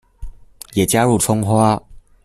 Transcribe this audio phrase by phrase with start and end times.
[0.73, 1.79] 也加入蔥花